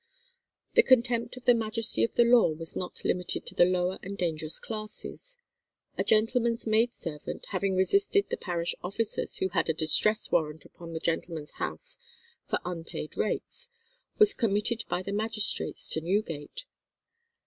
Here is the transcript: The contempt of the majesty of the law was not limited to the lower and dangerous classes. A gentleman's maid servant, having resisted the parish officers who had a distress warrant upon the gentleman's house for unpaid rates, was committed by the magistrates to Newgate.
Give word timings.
The 0.73 0.81
contempt 0.81 1.37
of 1.37 1.45
the 1.45 1.53
majesty 1.53 2.03
of 2.03 2.15
the 2.15 2.23
law 2.25 2.49
was 2.53 2.75
not 2.75 3.05
limited 3.05 3.45
to 3.45 3.53
the 3.53 3.65
lower 3.65 3.99
and 4.01 4.17
dangerous 4.17 4.57
classes. 4.57 5.37
A 5.95 6.03
gentleman's 6.03 6.65
maid 6.65 6.95
servant, 6.95 7.45
having 7.49 7.75
resisted 7.75 8.27
the 8.27 8.35
parish 8.35 8.73
officers 8.83 9.35
who 9.35 9.49
had 9.49 9.69
a 9.69 9.75
distress 9.75 10.31
warrant 10.31 10.65
upon 10.65 10.93
the 10.93 10.99
gentleman's 10.99 11.51
house 11.61 11.99
for 12.47 12.57
unpaid 12.65 13.15
rates, 13.15 13.69
was 14.17 14.33
committed 14.33 14.85
by 14.89 15.03
the 15.03 15.13
magistrates 15.13 15.87
to 15.93 16.01
Newgate. 16.01 16.65